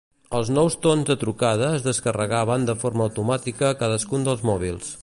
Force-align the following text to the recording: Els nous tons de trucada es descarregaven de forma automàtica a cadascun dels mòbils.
Els 0.37 0.47
nous 0.53 0.77
tons 0.85 1.05
de 1.09 1.17
trucada 1.23 1.69
es 1.81 1.85
descarregaven 1.89 2.67
de 2.71 2.77
forma 2.85 3.07
automàtica 3.09 3.71
a 3.71 3.77
cadascun 3.85 4.29
dels 4.31 4.47
mòbils. 4.53 4.95